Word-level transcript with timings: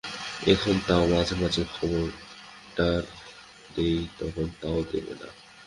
এখন 0.47 0.75
তা-ও 0.87 1.05
মাঝে-মাঝে 1.07 1.63
খাবারটাবার 1.73 3.03
দেয়-তখন 3.75 4.47
তা-ও 4.61 4.81
দেবে 4.91 5.13
না। 5.13 5.27